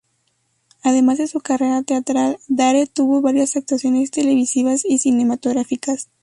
[0.81, 6.09] Además de su carrera teatral, Dare tuvo varias actuaciones televisivas y cinematográficas.